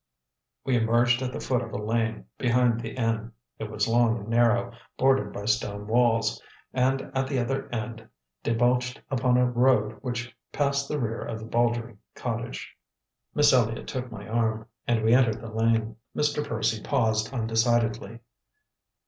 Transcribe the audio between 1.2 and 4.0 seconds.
at the foot of a lane behind the inn; it was